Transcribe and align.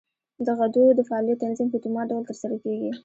د 0.45 0.47
غدو 0.59 0.83
د 0.97 0.99
فعالیت 1.09 1.41
تنظیم 1.43 1.67
په 1.71 1.77
اتومات 1.79 2.05
ډول 2.11 2.23
تر 2.29 2.35
سره 2.41 2.55
کېږي. 2.63 2.91